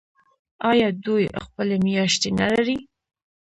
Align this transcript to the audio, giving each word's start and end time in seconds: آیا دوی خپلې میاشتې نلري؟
آیا 0.69 0.89
دوی 1.05 1.25
خپلې 1.45 1.77
میاشتې 1.85 2.29
نلري؟ 2.39 2.77